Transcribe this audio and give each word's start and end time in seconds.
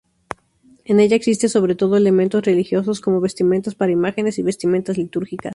En 0.83 0.99
ella 0.99 1.15
existe 1.15 1.47
sobre 1.47 1.75
todo 1.75 1.95
elementos 1.95 2.43
religiosos 2.43 3.01
como 3.01 3.21
vestimentas 3.21 3.75
para 3.75 3.91
imágenes 3.91 4.39
y 4.39 4.41
vestimentas 4.41 4.97
litúrgicas. 4.97 5.49